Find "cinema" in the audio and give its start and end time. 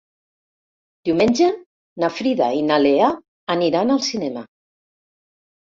4.11-4.47